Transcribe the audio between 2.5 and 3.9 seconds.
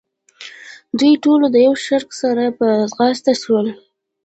په ځغاسته شول.